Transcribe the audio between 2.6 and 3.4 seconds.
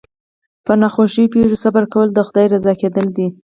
کېدل دي.